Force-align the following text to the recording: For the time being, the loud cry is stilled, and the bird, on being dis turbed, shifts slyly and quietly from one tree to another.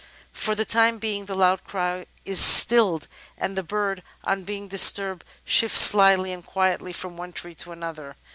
For 0.33 0.55
the 0.55 0.65
time 0.65 0.97
being, 0.97 1.25
the 1.25 1.35
loud 1.35 1.63
cry 1.63 2.07
is 2.25 2.39
stilled, 2.39 3.07
and 3.37 3.55
the 3.55 3.61
bird, 3.61 4.01
on 4.23 4.43
being 4.43 4.67
dis 4.67 4.91
turbed, 4.91 5.21
shifts 5.45 5.79
slyly 5.81 6.33
and 6.33 6.43
quietly 6.43 6.91
from 6.91 7.17
one 7.17 7.33
tree 7.33 7.53
to 7.53 7.71
another. 7.71 8.15